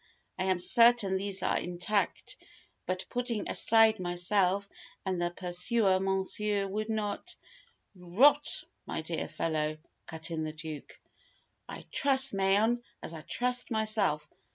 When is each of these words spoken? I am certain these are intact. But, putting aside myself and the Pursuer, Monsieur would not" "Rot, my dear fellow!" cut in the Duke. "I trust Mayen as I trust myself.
I 0.39 0.45
am 0.45 0.59
certain 0.59 1.15
these 1.15 1.43
are 1.43 1.59
intact. 1.59 2.35
But, 2.87 3.05
putting 3.07 3.47
aside 3.47 3.99
myself 3.99 4.67
and 5.05 5.21
the 5.21 5.29
Pursuer, 5.29 5.99
Monsieur 5.99 6.65
would 6.67 6.89
not" 6.89 7.35
"Rot, 8.17 8.63
my 8.87 9.03
dear 9.03 9.27
fellow!" 9.27 9.77
cut 10.07 10.31
in 10.31 10.43
the 10.43 10.53
Duke. 10.53 10.99
"I 11.69 11.85
trust 11.91 12.33
Mayen 12.33 12.81
as 13.03 13.13
I 13.13 13.21
trust 13.21 13.69
myself. 13.69 14.27